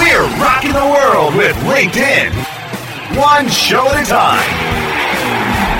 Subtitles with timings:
[0.00, 2.32] We're rocking the world with LinkedIn.
[3.20, 4.48] One show at a time.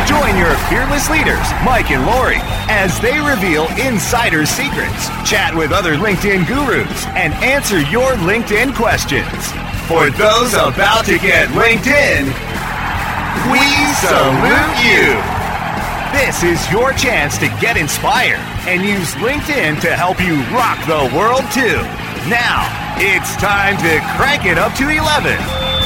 [0.07, 2.37] Join your fearless leaders, Mike and Lori,
[2.69, 9.25] as they reveal insider secrets, chat with other LinkedIn gurus, and answer your LinkedIn questions.
[9.89, 12.29] For those about to get LinkedIn,
[13.49, 13.65] we
[14.05, 15.17] salute you.
[16.13, 21.09] This is your chance to get inspired and use LinkedIn to help you rock the
[21.17, 22.00] world too.
[22.29, 25.39] Now, it's time to crank it up to 11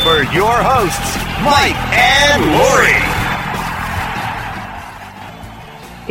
[0.03, 2.99] for your hosts, Mike and Lori.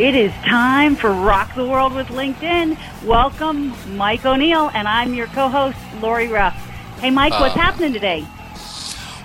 [0.02, 2.76] It is time for Rock the World with LinkedIn.
[3.04, 6.54] Welcome, Mike O'Neill, and I'm your co-host, Lori Ruff.
[7.00, 8.24] Hey, Mike, what's Uh, happening today?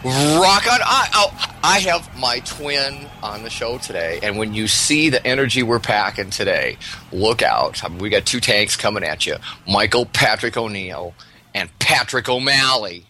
[0.04, 0.80] Rock on.
[0.82, 5.26] I, oh, I have my twin on the show today, and when you see the
[5.28, 6.78] energy we're packing today,
[7.12, 7.84] look out.
[7.84, 9.36] I mean, we got two tanks coming at you
[9.68, 11.14] Michael Patrick O'Neill
[11.54, 13.08] and Patrick O'Malley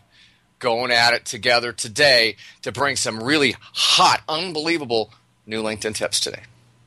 [0.57, 5.11] going at it together today to bring some really hot, unbelievable
[5.45, 6.41] new LinkedIn tips today.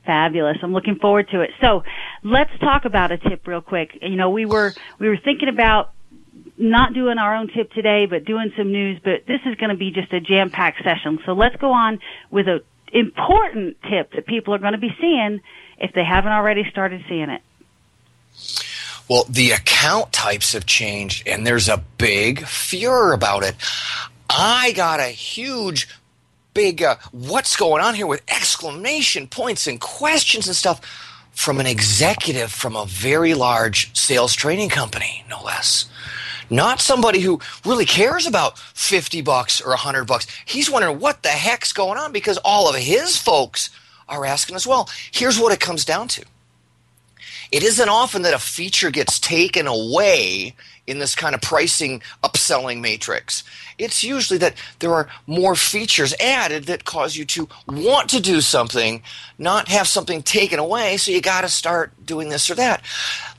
[0.05, 0.57] Fabulous.
[0.61, 1.51] I'm looking forward to it.
[1.61, 1.83] So
[2.23, 3.97] let's talk about a tip real quick.
[4.01, 5.93] You know, we were, we were thinking about
[6.57, 9.75] not doing our own tip today, but doing some news, but this is going to
[9.75, 11.19] be just a jam-packed session.
[11.25, 15.41] So let's go on with a important tip that people are going to be seeing
[15.79, 17.41] if they haven't already started seeing it.
[19.09, 23.55] Well, the account types have changed, and there's a big furor about it.
[24.29, 25.89] I got a huge,
[26.53, 30.79] big, uh, what's going on here with exclamation points and questions and stuff
[31.31, 35.89] from an executive from a very large sales training company, no less.
[36.53, 40.27] Not somebody who really cares about 50 bucks or 100 bucks.
[40.45, 43.71] He's wondering what the heck's going on because all of his folks
[44.07, 44.87] are asking as well.
[45.11, 46.23] Here's what it comes down to
[47.51, 50.55] it isn't often that a feature gets taken away
[50.85, 53.43] in this kind of pricing upselling matrix.
[53.79, 58.41] It's usually that there are more features added that cause you to want to do
[58.41, 59.01] something,
[59.39, 62.83] not have something taken away, so you got to start doing this or that.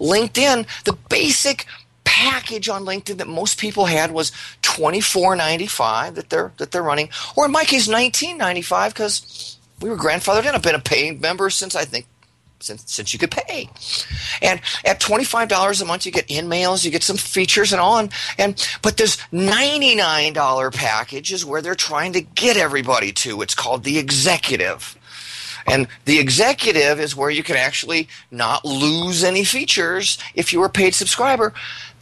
[0.00, 1.66] LinkedIn, the basic
[2.14, 4.30] package on LinkedIn that most people had was
[4.62, 10.47] $24.95 that they're that they're running, or in my case, $19.95 because we were grandfathered
[10.47, 10.54] in.
[10.54, 12.06] I've been a paying member since I think
[12.60, 13.69] since since you could pay.
[14.41, 17.72] And at twenty five dollars a month, you get in mails, you get some features
[17.72, 17.98] and all.
[18.38, 23.42] And, but this ninety nine dollar package is where they're trying to get everybody to.
[23.42, 24.97] It's called the executive.
[25.66, 30.70] And the executive is where you can actually not lose any features if you're a
[30.70, 31.54] paid subscriber.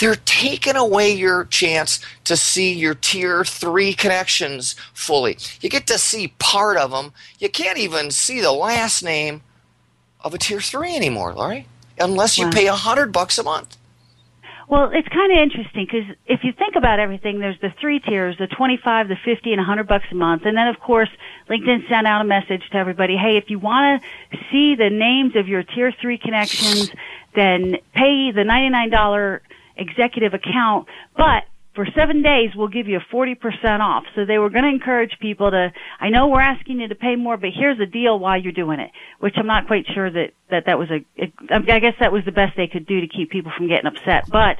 [0.02, 5.38] They're taking away your chance to see your tier three connections fully.
[5.60, 7.12] You get to see part of them.
[7.38, 9.42] You can't even see the last name
[10.20, 11.68] of a tier three anymore, Lori,
[12.00, 12.50] unless you Wow.
[12.50, 13.76] pay a hundred bucks a month.
[14.66, 18.36] Well, it's kind of interesting because if you think about everything, there's the three tiers,
[18.38, 20.46] the 25, the 50, and 100 bucks a month.
[20.46, 21.10] And then, of course,
[21.48, 24.02] LinkedIn sent out a message to everybody, hey, if you want
[24.32, 26.90] to see the names of your tier three connections,
[27.36, 29.40] then pay the $99
[29.82, 31.44] executive account, but
[31.75, 34.04] for seven days, we'll give you a 40% off.
[34.15, 37.16] So they were going to encourage people to, I know we're asking you to pay
[37.16, 40.32] more, but here's a deal while you're doing it, which I'm not quite sure that,
[40.50, 41.03] that that was a,
[41.50, 44.25] I guess that was the best they could do to keep people from getting upset.
[44.31, 44.59] But,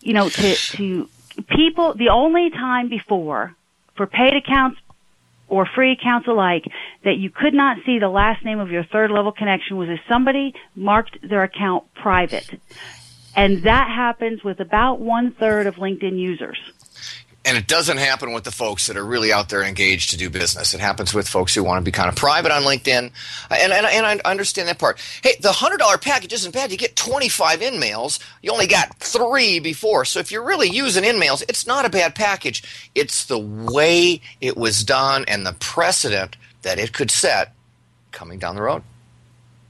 [0.00, 1.08] you know, to, to
[1.48, 3.54] people, the only time before
[3.96, 4.80] for paid accounts
[5.46, 6.64] or free accounts alike
[7.04, 10.00] that you could not see the last name of your third level connection was if
[10.08, 12.58] somebody marked their account private.
[13.34, 16.58] And that happens with about one third of LinkedIn users.
[17.44, 20.30] And it doesn't happen with the folks that are really out there engaged to do
[20.30, 20.74] business.
[20.74, 23.10] It happens with folks who want to be kind of private on LinkedIn.
[23.50, 25.00] And, and, and I understand that part.
[25.24, 26.70] Hey, the $100 package isn't bad.
[26.70, 28.20] You get 25 in mails.
[28.42, 30.04] You only got three before.
[30.04, 32.90] So if you're really using in mails, it's not a bad package.
[32.94, 37.54] It's the way it was done and the precedent that it could set
[38.12, 38.84] coming down the road.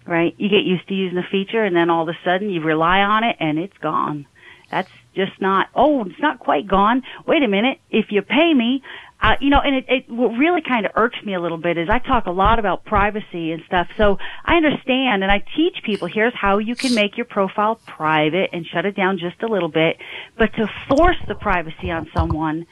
[0.06, 0.34] Right?
[0.38, 3.00] You get used to using a feature and then all of a sudden you rely
[3.00, 4.26] on it and it's gone.
[4.70, 7.02] That's just not, oh, it's not quite gone.
[7.26, 7.78] Wait a minute.
[7.90, 8.82] If you pay me,
[9.20, 11.78] uh, you know, and it, it, what really kind of irks me a little bit
[11.78, 13.88] is I talk a lot about privacy and stuff.
[13.96, 18.50] So I understand and I teach people here's how you can make your profile private
[18.52, 19.98] and shut it down just a little bit.
[20.36, 22.66] But to force the privacy on someone,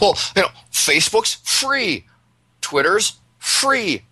[0.00, 2.06] Well, you know, Facebook's free,
[2.60, 4.02] Twitter's free,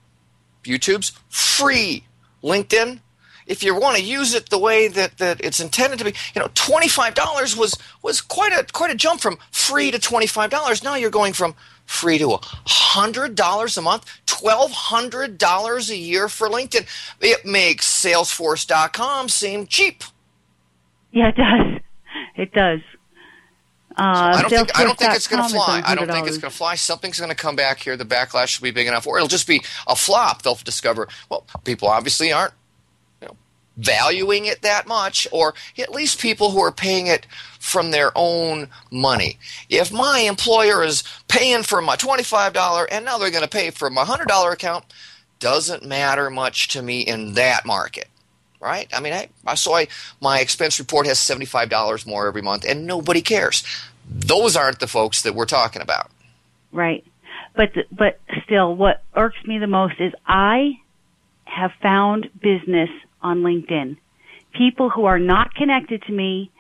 [0.65, 2.05] YouTube's free,
[2.43, 3.01] LinkedIn.
[3.47, 6.41] If you want to use it the way that, that it's intended to be, you
[6.41, 10.27] know, twenty five dollars was was quite a quite a jump from free to twenty
[10.27, 10.83] five dollars.
[10.83, 11.55] Now you're going from
[11.85, 16.87] free to hundred dollars a month, twelve hundred dollars a year for LinkedIn.
[17.21, 20.05] It makes Salesforce.com seem cheap.
[21.11, 21.81] Yeah, it does.
[22.37, 22.81] It does.
[23.97, 25.83] Uh, I don't think I don't think it's going to fly.
[25.85, 26.75] I don't think it's going to fly.
[26.77, 27.97] Something's going to come back here.
[27.97, 30.43] The backlash will be big enough, or it'll just be a flop.
[30.43, 32.55] They'll discover well, people obviously aren't
[33.21, 33.37] you know,
[33.77, 37.27] valuing it that much, or at least people who are paying it
[37.61, 39.39] from their own money.
[39.69, 43.71] If my employer is paying for my twenty-five dollar, and now they're going to pay
[43.71, 44.85] for my hundred dollar account,
[45.39, 48.09] doesn't matter much to me in that market.
[48.63, 48.87] Right?
[48.95, 49.13] I mean,
[49.45, 49.89] I, saw I,
[50.21, 53.65] my expense report has seventy-five dollars more every month, and nobody cares.
[54.09, 56.13] Those aren't the folks that we're talking about.
[56.71, 57.05] Right.
[57.57, 60.79] But th- but still, what irks me the most is I
[61.45, 62.89] have found business
[63.21, 63.97] on LinkedIn.
[64.53, 66.53] People who are not connected to me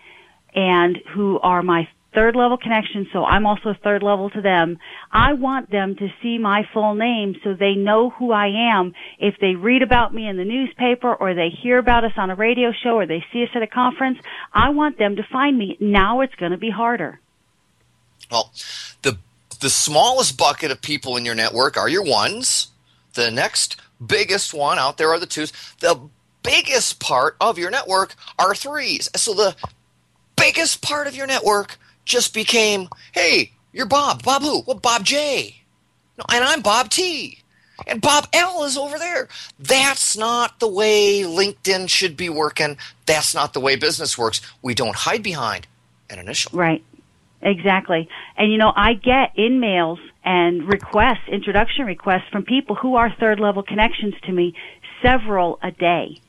[0.56, 4.79] and who are my third level connection, so I'm also third level to them.
[5.11, 8.93] I want them to see my full name so they know who I am.
[9.19, 12.35] If they read about me in the newspaper or they hear about us on a
[12.35, 14.19] radio show or they see us at a conference,
[14.53, 15.76] I want them to find me.
[15.81, 17.20] Now it's going to be harder.
[18.31, 18.53] Well,
[19.03, 19.19] the
[19.61, 22.69] the smallest bucket of people in your network are your ones.
[23.14, 25.53] The next biggest one out there are the twos.
[25.81, 26.00] The
[26.43, 29.11] biggest part of your network are threes.
[29.14, 29.55] So the
[30.37, 34.22] biggest part of your network just became, hey, you're Bob.
[34.22, 34.62] Bob who?
[34.66, 35.56] Well, Bob J.
[36.19, 37.38] No, and I'm Bob T.
[37.87, 39.28] And Bob L is over there.
[39.58, 42.76] That's not the way LinkedIn should be working.
[43.06, 44.40] That's not the way business works.
[44.60, 45.66] We don't hide behind
[46.10, 46.56] an initial.
[46.56, 46.84] Right.
[47.40, 48.08] Exactly.
[48.37, 53.12] And you know, I get in mails and requests, introduction requests from people who are
[53.19, 54.54] third level connections to me,
[55.02, 56.20] several a day.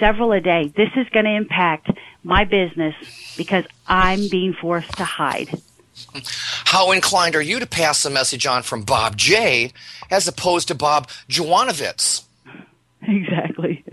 [0.00, 0.72] Several a day.
[0.76, 1.90] This is going to impact
[2.22, 2.94] my business
[3.36, 5.50] because I'm being forced to hide.
[6.64, 9.72] How inclined are you to pass the message on from Bob J
[10.10, 12.24] as opposed to Bob Jovanovitz?
[13.06, 13.84] Exactly.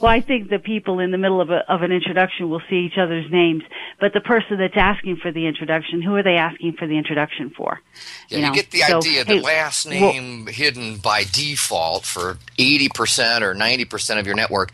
[0.00, 2.76] Well, I think the people in the middle of, a, of an introduction will see
[2.86, 3.62] each other's names,
[3.98, 7.50] but the person that's asking for the introduction, who are they asking for the introduction
[7.50, 7.80] for?
[8.28, 8.52] Yeah, you, know?
[8.52, 13.54] get the So, idea hey, that last well- name hidden by default for 80% or
[13.54, 14.70] 90% of your network.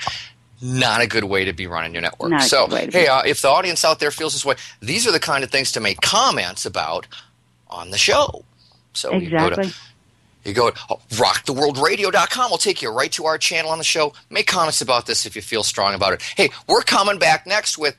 [0.62, 2.30] Not a good way to be running your network.
[2.30, 2.98] Not so, good way to be.
[2.98, 5.50] hey, uh, if the audience out there feels this way, these are the kind of
[5.50, 7.06] things to make comments about
[7.68, 8.44] on the show.
[8.92, 9.72] So you go to Exactly.
[10.44, 12.50] You go to rocktheworldradio.com.
[12.50, 14.12] We'll take you right to our channel on the show.
[14.28, 16.22] Make comments about this if you feel strong about it.
[16.36, 17.96] Hey, we're coming back next with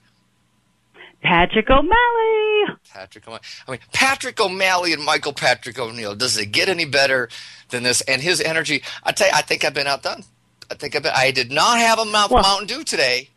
[1.24, 2.78] Patrick O'Malley.
[2.94, 3.42] Patrick O'Malley.
[3.68, 6.14] I mean, Patrick O'Malley and Michael Patrick O'Neill.
[6.16, 7.30] Does it get any better
[7.70, 8.02] than this?
[8.02, 10.24] And his energy, I tell you, I think I've been outdone.
[10.70, 13.30] I think I've I did not have a mouth Well- Mountain Dew today.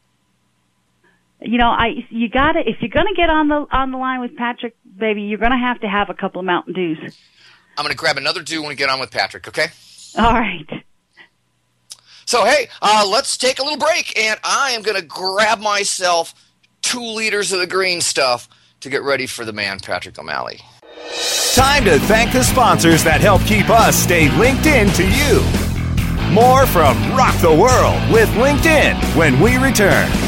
[1.40, 3.98] You know, I you got to if you're going to get on the on the
[3.98, 7.16] line with Patrick, baby, you're going to have to have a couple of Mountain Dews.
[7.76, 9.66] I'm going to grab another Dew when we get on with Patrick, okay?
[10.16, 10.66] All right.
[12.26, 16.34] So, hey, uh, let's take a little break, and I am going to grab myself
[16.82, 18.48] two liters of the green stuff
[18.80, 20.60] to get ready for the man, Patrick O'Malley.
[21.54, 25.67] Time to thank the sponsors that help keep us stay linked in to you.
[26.32, 30.27] More from Rock the World with LinkedIn when we return.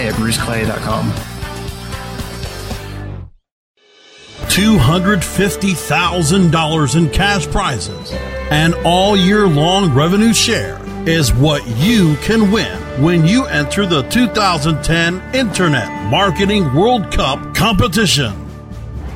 [0.07, 1.11] at bruceclay.com.
[4.51, 8.11] $250,000 in cash prizes
[8.51, 10.77] and all year long revenue share
[11.07, 18.33] is what you can win when you enter the 2010 Internet Marketing World Cup competition.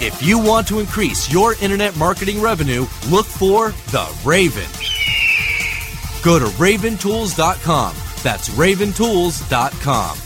[0.00, 4.62] If you want to increase your internet marketing revenue, look for the Raven.
[6.22, 7.96] Go to raventools.com.
[8.22, 10.18] That's raventools.com.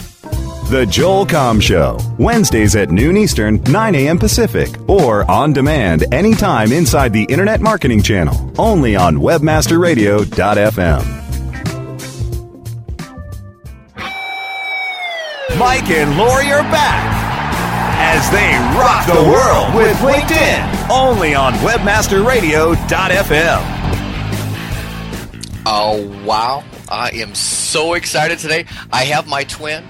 [0.71, 4.19] The Joel Comm Show, Wednesdays at noon Eastern, 9 a.m.
[4.19, 11.19] Pacific, or on demand anytime inside the Internet Marketing Channel, only on WebmasterRadio.fm.
[15.59, 17.22] Mike and Lori are back
[18.15, 23.63] as they rock the world with LinkedIn, only on WebmasterRadio.fm.
[25.65, 26.63] Oh, wow.
[26.91, 28.67] I am so excited today.
[28.93, 29.83] I have my twin.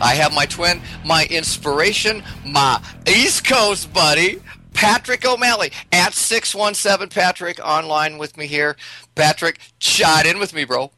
[0.00, 4.40] I have my twin, my inspiration, my East Coast buddy,
[4.72, 8.76] Patrick O'Malley at 617 Patrick online with me here.
[9.16, 10.92] Patrick, chat in with me, bro.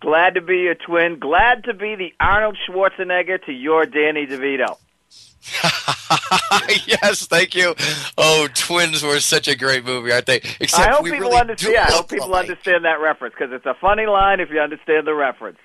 [0.00, 1.18] Glad to be your twin.
[1.18, 4.78] Glad to be the Arnold Schwarzenegger to your Danny DeVito.
[6.86, 7.74] yes, thank you.
[8.16, 10.36] Oh, Twins were such a great movie, aren't they?
[10.60, 11.74] Except I hope people really understand.
[11.74, 12.48] Yeah, I hope people alike.
[12.48, 15.58] understand that reference because it's a funny line if you understand the reference.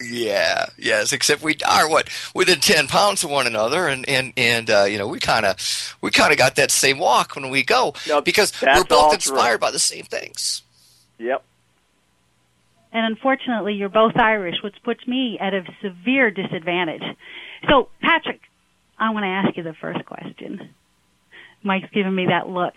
[0.00, 1.12] Yeah, yes.
[1.12, 4.98] Except we are what within ten pounds of one another, and and and uh, you
[4.98, 8.20] know we kind of we kind of got that same walk when we go no,
[8.20, 9.58] because we're both inspired true.
[9.58, 10.62] by the same things.
[11.18, 11.44] Yep.
[12.92, 17.02] And unfortunately, you're both Irish, which puts me at a severe disadvantage.
[17.68, 18.40] So, Patrick,
[18.98, 20.70] I want to ask you the first question.
[21.62, 22.74] Mike's giving me that look.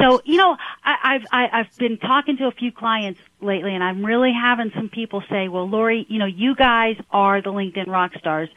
[0.00, 3.20] So, you know, I, I've I, have i have been talking to a few clients
[3.40, 7.42] lately, and I'm really having some people say, "Well, Lori, you know, you guys are
[7.42, 8.48] the LinkedIn rock stars,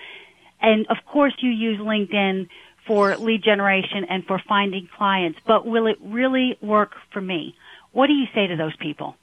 [0.61, 2.47] and of course you use LinkedIn
[2.85, 7.55] for lead generation and for finding clients, but will it really work for me?"
[7.91, 9.15] What do you say to those people?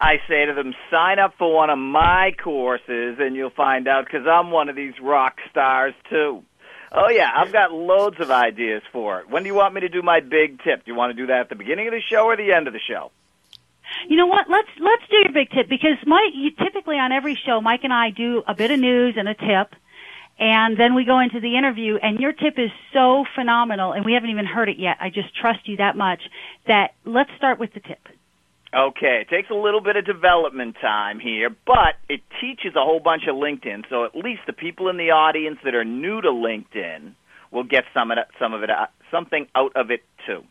[0.00, 4.06] I say to them, sign up for one of my courses, and you'll find out
[4.06, 6.42] because I'm one of these rock stars too.
[6.92, 9.30] Oh yeah, I've got loads of ideas for it.
[9.30, 10.84] When do you want me to do my big tip?
[10.84, 12.66] Do you want to do that at the beginning of the show or the end
[12.66, 13.12] of the show?
[14.08, 14.48] You know what?
[14.48, 16.32] Let's let's do your big tip because Mike.
[16.34, 19.34] You, typically on every show, Mike and I do a bit of news and a
[19.34, 19.74] tip,
[20.38, 21.96] and then we go into the interview.
[21.96, 24.96] And your tip is so phenomenal, and we haven't even heard it yet.
[25.00, 26.22] I just trust you that much
[26.66, 28.08] that let's start with the tip.
[28.72, 33.00] Okay, it takes a little bit of development time here, but it teaches a whole
[33.00, 33.82] bunch of LinkedIn.
[33.90, 37.14] So at least the people in the audience that are new to LinkedIn
[37.50, 40.44] will get some of it, some of it, uh, something out of it too.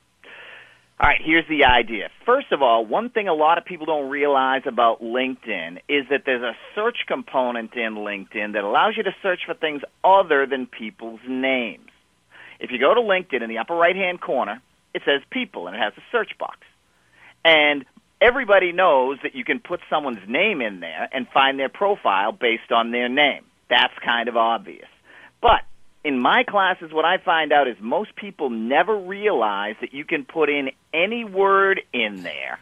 [1.02, 2.10] All right, here's the idea.
[2.26, 6.24] First of all, one thing a lot of people don't realize about LinkedIn is that
[6.26, 10.68] there's a search component in LinkedIn that allows you to search for things other than
[10.68, 11.88] people's names.
[12.60, 14.62] If you go to LinkedIn in the upper right hand corner,
[14.94, 16.58] it says people and it has a search box.
[17.46, 17.86] And
[18.22, 22.72] everybody knows that you can put someone's name in there and find their profile based
[22.72, 23.44] on their name.
[23.70, 24.88] That's kind of obvious.
[25.42, 25.62] But
[26.04, 30.26] in my classes, what I find out is most people never realize that you can
[30.26, 32.60] put in any word in there,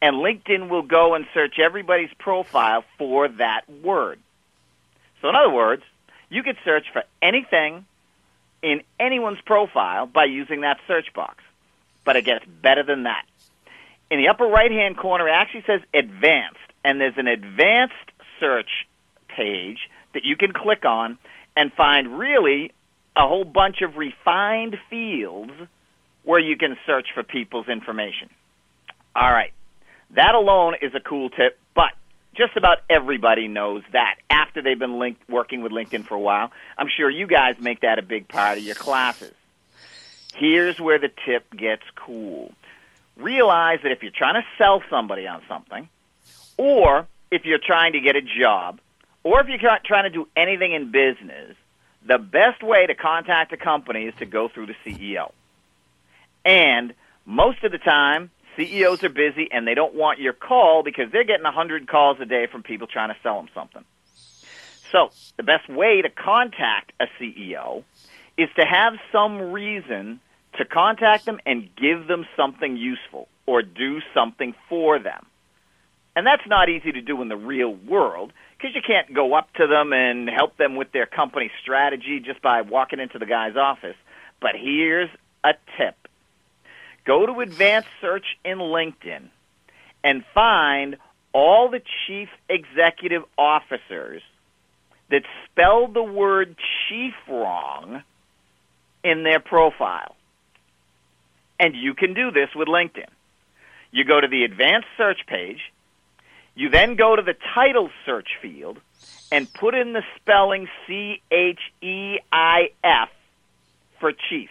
[0.00, 4.18] and LinkedIn will go and search everybody's profile for that word.
[5.20, 5.82] So, in other words,
[6.30, 7.84] you could search for anything
[8.62, 11.42] in anyone's profile by using that search box.
[12.04, 13.24] But it gets better than that
[14.10, 17.94] in the upper right hand corner, it actually says advanced, and there's an advanced
[18.40, 18.86] search
[19.28, 19.78] page
[20.14, 21.18] that you can click on
[21.56, 22.72] and find really
[23.16, 25.52] a whole bunch of refined fields
[26.22, 28.28] where you can search for people's information.
[29.14, 29.52] All right.
[30.10, 31.92] That alone is a cool tip, but
[32.34, 36.52] just about everybody knows that after they've been linked, working with LinkedIn for a while.
[36.78, 39.34] I'm sure you guys make that a big part of your classes.
[40.36, 42.52] Here's where the tip gets cool
[43.18, 45.88] realize that if you're trying to sell somebody on something,
[46.56, 48.80] or if you're trying to get a job,
[49.22, 51.56] or if you're trying to do anything in business,
[52.06, 55.32] the best way to contact a company is to go through the CEO.
[56.44, 56.94] And
[57.26, 61.24] most of the time, CEOs are busy and they don't want your call because they're
[61.24, 63.84] getting 100 calls a day from people trying to sell them something.
[64.90, 67.84] So, the best way to contact a CEO
[68.38, 70.20] is to have some reason
[70.58, 75.24] to contact them and give them something useful or do something for them.
[76.14, 79.52] And that's not easy to do in the real world because you can't go up
[79.54, 83.56] to them and help them with their company strategy just by walking into the guy's
[83.56, 83.96] office.
[84.40, 85.10] But here's
[85.44, 85.94] a tip
[87.04, 89.28] go to advanced search in LinkedIn
[90.04, 90.96] and find
[91.32, 94.22] all the chief executive officers
[95.10, 96.56] that spelled the word
[96.88, 98.02] chief wrong
[99.04, 100.16] in their profile.
[101.60, 103.08] And you can do this with LinkedIn.
[103.90, 105.60] You go to the advanced search page,
[106.54, 108.78] you then go to the title search field
[109.30, 113.08] and put in the spelling C H E I F
[114.00, 114.50] for chief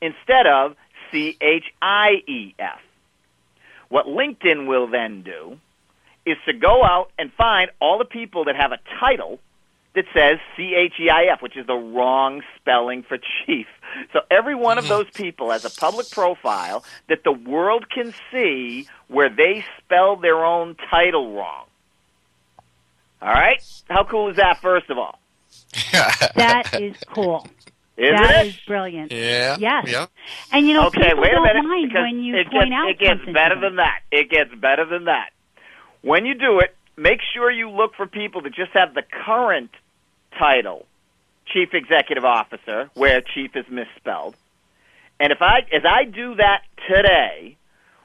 [0.00, 0.76] instead of
[1.10, 2.80] C H I E F.
[3.88, 5.58] What LinkedIn will then do
[6.26, 9.38] is to go out and find all the people that have a title
[9.98, 13.66] that says C H E I F, which is the wrong spelling for chief.
[14.12, 18.86] So every one of those people has a public profile that the world can see
[19.08, 21.64] where they spell their own title wrong.
[23.20, 23.60] All right?
[23.90, 25.18] How cool is that, first of all?
[26.36, 27.46] That is cool.
[27.96, 28.48] Isn't That it?
[28.50, 29.10] is brilliant.
[29.10, 29.56] Yeah.
[29.58, 29.84] Yes.
[29.88, 30.06] Yeah.
[30.52, 31.64] And you know, okay, people wait a don't minute.
[31.64, 34.00] mind when you it point gets, out it gets something better than that.
[34.12, 35.30] It gets better than that.
[36.02, 39.70] When you do it, make sure you look for people that just have the current
[40.38, 40.86] title,
[41.46, 44.34] chief executive officer, where chief is misspelled.
[45.20, 47.56] And if I, as I do that today,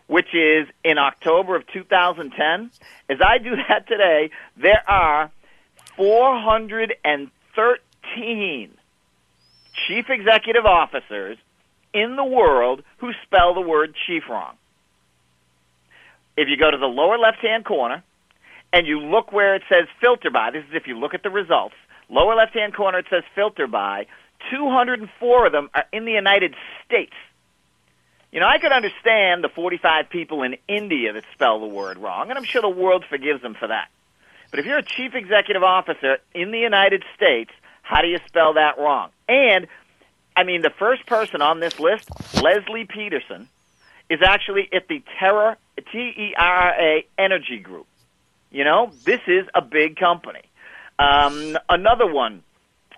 [0.07, 2.71] which is in October of 2010,
[3.09, 5.31] as I do that today, there are
[5.95, 8.71] 413
[9.87, 11.37] chief executive officers
[11.93, 14.55] in the world who spell the word chief wrong.
[16.35, 18.03] If you go to the lower left hand corner
[18.71, 21.29] and you look where it says filter by, this is if you look at the
[21.29, 21.75] results,
[22.09, 24.07] lower left hand corner it says filter by,
[24.51, 26.55] 204 of them are in the United
[26.85, 27.13] States.
[28.31, 32.29] You know, I could understand the 45 people in India that spell the word wrong,
[32.29, 33.89] and I'm sure the world forgives them for that.
[34.49, 37.51] But if you're a chief executive officer in the United States,
[37.83, 39.09] how do you spell that wrong?
[39.27, 39.67] And,
[40.35, 42.09] I mean, the first person on this list,
[42.41, 43.47] Leslie Peterson,
[44.09, 45.57] is actually at the Tera,
[45.91, 47.87] T-E-R-A Energy Group.
[48.51, 50.41] You know, this is a big company.
[50.99, 52.43] Um, another one,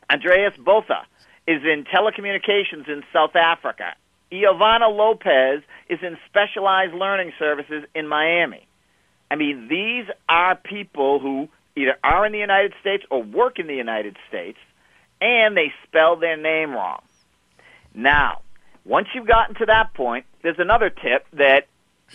[0.09, 1.05] Andreas Botha,
[1.47, 3.95] is in telecommunications in South Africa.
[4.31, 8.67] Iovana Lopez is in specialized learning services in Miami.
[9.29, 13.67] I mean, these are people who either are in the United States or work in
[13.67, 14.57] the United States,
[15.21, 17.01] and they spell their name wrong.
[17.93, 18.41] Now,
[18.83, 21.67] once you've gotten to that point, there's another tip that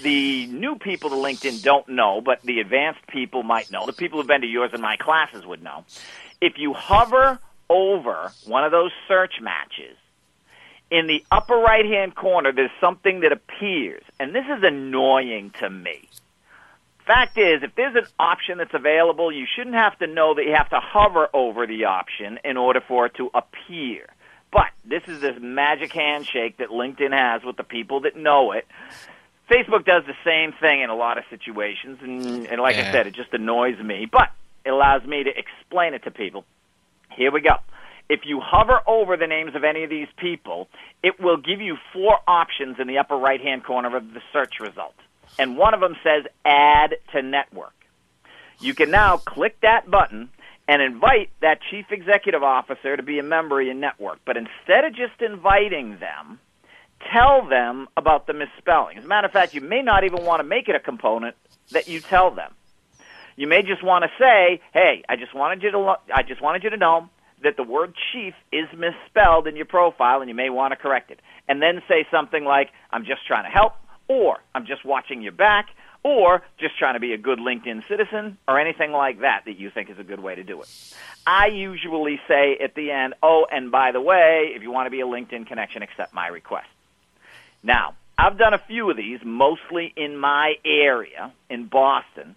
[0.03, 3.87] the new people to LinkedIn don't know, but the advanced people might know.
[3.87, 5.85] The people who've been to yours and my classes would know.
[6.41, 9.97] If you hover over one of those search matches,
[10.91, 15.71] in the upper right hand corner, there's something that appears, and this is annoying to
[15.71, 16.09] me.
[17.07, 20.53] Fact is, if there's an option that's available, you shouldn't have to know that you
[20.53, 24.07] have to hover over the option in order for it to appear.
[24.53, 28.67] But this is this magic handshake that LinkedIn has with the people that know it.
[29.51, 33.07] Facebook does the same thing in a lot of situations, and, and like I said,
[33.09, 34.31] it just annoys me, but
[34.65, 36.45] it allows me to explain it to people.
[37.17, 37.57] Here we go.
[38.09, 40.69] If you hover over the names of any of these people,
[41.03, 44.61] it will give you four options in the upper right hand corner of the search
[44.61, 44.95] result.
[45.39, 47.75] And one of them says Add to Network.
[48.61, 50.29] You can now click that button
[50.69, 54.21] and invite that chief executive officer to be a member of your network.
[54.25, 56.39] But instead of just inviting them,
[57.13, 58.99] tell them about the misspelling.
[58.99, 61.37] As a matter of fact, you may not even want to make it a component
[61.73, 62.53] that you tell them.
[63.37, 66.41] You may just want to say, "Hey, I just wanted you to lo- I just
[66.41, 67.09] wanted you to know
[67.43, 71.11] that the word chief is misspelled in your profile and you may want to correct
[71.11, 73.75] it." And then say something like, "I'm just trying to help,"
[74.09, 75.71] or "I'm just watching your back,"
[76.03, 79.71] or "just trying to be a good LinkedIn citizen," or anything like that that you
[79.71, 80.69] think is a good way to do it.
[81.27, 84.91] I usually say at the end, "Oh, and by the way, if you want to
[84.91, 86.69] be a LinkedIn connection, accept my request."
[87.63, 92.37] Now, I've done a few of these, mostly in my area in Boston,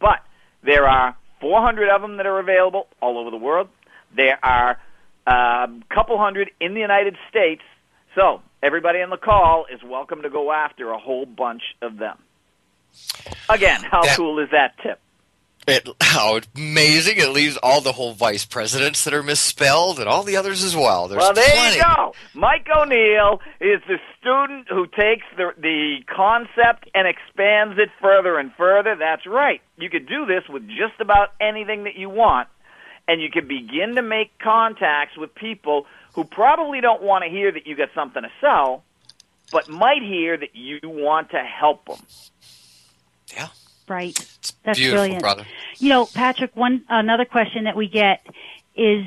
[0.00, 0.20] but
[0.62, 3.68] there are 400 of them that are available all over the world.
[4.14, 4.78] There are
[5.26, 7.62] a couple hundred in the United States.
[8.14, 12.18] So everybody on the call is welcome to go after a whole bunch of them.
[13.48, 15.00] Again, how That- cool is that tip?
[15.66, 17.18] It, how amazing!
[17.18, 20.74] It leaves all the whole vice presidents that are misspelled and all the others as
[20.74, 21.06] well.
[21.06, 21.76] There's well, there plenty.
[21.76, 22.14] you go.
[22.34, 28.52] Mike O'Neill is the student who takes the the concept and expands it further and
[28.54, 28.96] further.
[28.96, 29.60] That's right.
[29.76, 32.48] You could do this with just about anything that you want,
[33.06, 37.52] and you can begin to make contacts with people who probably don't want to hear
[37.52, 38.82] that you got something to sell,
[39.52, 42.04] but might hear that you want to help them.
[43.32, 43.48] Yeah.
[43.92, 44.14] Right.
[44.64, 45.20] That's Beautiful, brilliant.
[45.22, 45.44] brother.
[45.78, 48.26] You know, Patrick, one another question that we get
[48.76, 49.04] is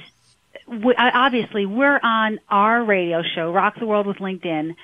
[0.68, 4.76] we, obviously we're on our radio show, Rock the World with LinkedIn,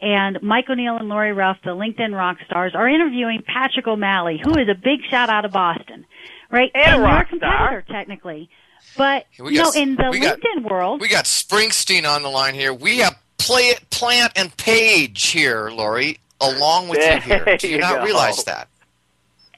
[0.00, 4.50] and Mike O'Neill and Lori Ruff, the LinkedIn rock stars, are interviewing Patrick O'Malley, who
[4.58, 6.04] is a big shout out of Boston,
[6.50, 6.70] right?
[6.74, 8.48] And a you're rock a competitor technically,
[8.96, 12.28] but We you know, in the we got- LinkedIn world, We got Springsteen on the
[12.30, 12.72] line here.
[12.74, 17.42] We have Play Plant, and Page here, Lori, along with you here.
[17.44, 18.04] There Do you you not go.
[18.04, 18.68] realize that?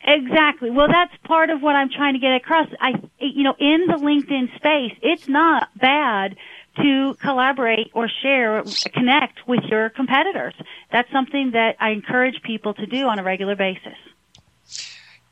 [0.06, 0.70] Exactly.
[0.70, 2.68] Well, that's part of what I'm trying to get across.
[2.80, 6.36] I, you know, in the LinkedIn space, it's not bad
[6.76, 10.54] to collaborate or share, connect with your competitors.
[10.92, 13.96] That's something that I encourage people to do on a regular basis.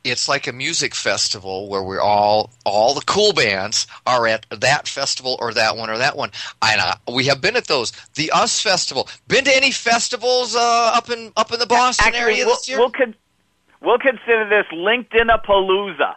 [0.02, 4.86] It's like a music festival where we're all all the cool bands are at that
[4.86, 6.30] festival or that one or that one.
[6.60, 7.92] And uh, we have been at those.
[8.14, 9.08] The Us Festival.
[9.28, 12.68] Been to any festivals uh, up in up in the Boston Actually, area we'll, this
[12.68, 12.78] year?
[12.78, 13.14] we'll, con-
[13.84, 16.14] we'll consider this LinkedIn a palooza.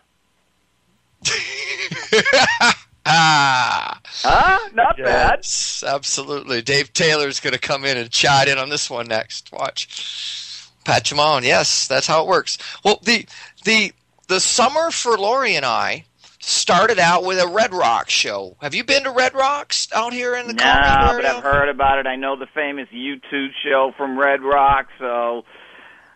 [3.06, 4.00] ah.
[4.06, 4.70] Huh?
[4.74, 5.46] Not bad.
[5.86, 6.62] Absolutely.
[6.62, 9.52] Dave Taylor's going to come in and chide in on this one next.
[9.52, 10.68] Watch.
[10.86, 11.44] Pat you on.
[11.44, 12.58] Yes, that's how it works.
[12.84, 13.28] Well, the
[13.66, 13.92] the
[14.28, 16.06] the summer for Lori and I
[16.40, 18.56] started out with a Red Rocks show.
[18.62, 21.26] Have you been to Red Rocks out here in the No, but?
[21.26, 22.08] I've heard about it.
[22.08, 25.44] I know the famous U2 show from Red Rock, so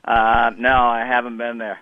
[0.06, 1.80] uh, no, I haven't been there.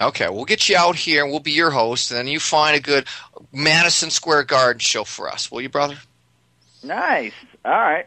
[0.00, 2.76] Okay, we'll get you out here and we'll be your host, and then you find
[2.76, 3.06] a good
[3.52, 5.96] Madison Square Garden show for us, will you, brother?
[6.82, 7.34] Nice.
[7.64, 8.06] All right.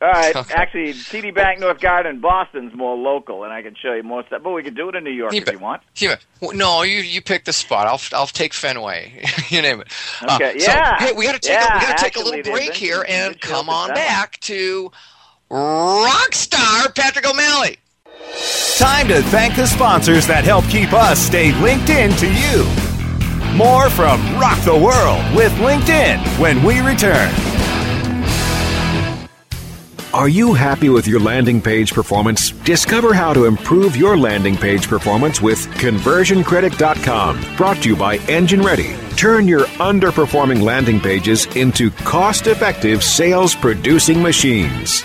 [0.00, 0.36] All right.
[0.36, 0.54] Okay.
[0.54, 4.42] Actually, TD Banknorth Garden in Boston's more local, and I can show you more stuff.
[4.42, 5.82] But we could do it in New York You if you want.
[5.96, 6.16] Yeah.
[6.40, 7.86] Well, No, you you pick the spot.
[7.86, 9.24] I'll I'll take Fenway.
[9.48, 9.88] you name it.
[10.22, 10.98] Okay, so, yeah.
[10.98, 13.40] hey, we got to take a, we got to take a little break here and
[13.40, 14.92] come on back to
[15.48, 17.78] rock star Patrick O'Malley.
[18.78, 22.64] Time to thank the sponsors that help keep us stay linked in to you.
[23.56, 27.32] More from Rock the World with LinkedIn when we return.
[30.12, 32.50] Are you happy with your landing page performance?
[32.50, 37.56] Discover how to improve your landing page performance with conversioncritic.com.
[37.56, 38.96] Brought to you by Engine Ready.
[39.16, 45.04] Turn your underperforming landing pages into cost effective sales producing machines.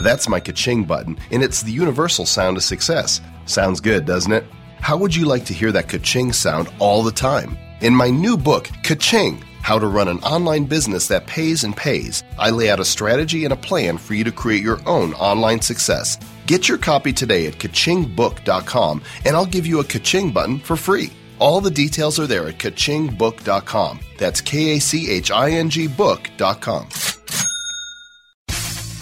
[0.00, 3.20] That's my ka-ching button, and it's the universal sound of success.
[3.44, 4.44] Sounds good, doesn't it?
[4.80, 7.58] How would you like to hear that ka-ching sound all the time?
[7.80, 12.22] In my new book, Ka-ching, How to Run an Online Business That Pays and Pays,
[12.38, 15.60] I lay out a strategy and a plan for you to create your own online
[15.60, 16.18] success.
[16.46, 21.10] Get your copy today at kachingbook.com, and I'll give you a ka-ching button for free.
[21.38, 24.00] All the details are there at kachingbook.com.
[24.18, 26.88] That's K A C H I N G book.com.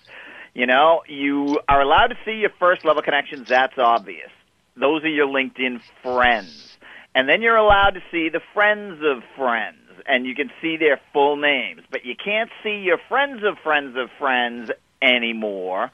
[0.55, 4.31] You know, you are allowed to see your first level connections, that's obvious.
[4.77, 6.77] Those are your LinkedIn friends.
[7.14, 11.01] And then you're allowed to see the friends of friends, and you can see their
[11.12, 14.70] full names, but you can't see your friends of friends of friends
[15.01, 15.90] anymore